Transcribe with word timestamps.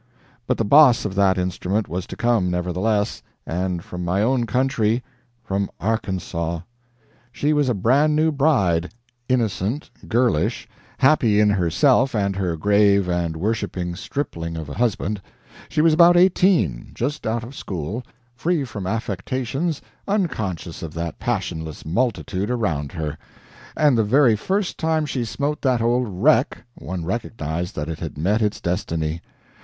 But 0.47 0.57
the 0.57 0.65
boss 0.65 1.05
of 1.05 1.13
that 1.13 1.37
instrument 1.37 1.87
was 1.87 2.07
to 2.07 2.15
come, 2.15 2.49
nevertheless; 2.49 3.21
and 3.45 3.83
from 3.83 4.03
my 4.03 4.23
own 4.23 4.47
country 4.47 5.03
from 5.43 5.69
Arkansaw. 5.79 6.63
She 7.31 7.53
was 7.53 7.69
a 7.69 7.75
brand 7.75 8.15
new 8.15 8.31
bride, 8.31 8.91
innocent, 9.29 9.91
girlish, 10.07 10.67
happy 10.97 11.39
in 11.39 11.51
herself 11.51 12.15
and 12.15 12.35
her 12.35 12.57
grave 12.57 13.07
and 13.07 13.37
worshiping 13.37 13.95
stripling 13.95 14.57
of 14.57 14.69
a 14.69 14.73
husband; 14.73 15.21
she 15.69 15.81
was 15.81 15.93
about 15.93 16.17
eighteen, 16.17 16.89
just 16.95 17.27
out 17.27 17.43
of 17.43 17.53
school, 17.55 18.01
free 18.33 18.63
from 18.65 18.87
affectations, 18.87 19.83
unconscious 20.07 20.81
of 20.81 20.95
that 20.95 21.19
passionless 21.19 21.85
multitude 21.85 22.49
around 22.49 22.91
her; 22.91 23.19
and 23.77 23.95
the 23.95 24.03
very 24.03 24.35
first 24.35 24.79
time 24.79 25.05
she 25.05 25.23
smote 25.23 25.61
that 25.61 25.79
old 25.79 26.07
wreck 26.09 26.57
one 26.73 27.05
recognized 27.05 27.75
that 27.75 27.87
it 27.87 27.99
had 27.99 28.17
met 28.17 28.41
its 28.41 28.59
destiny. 28.59 29.21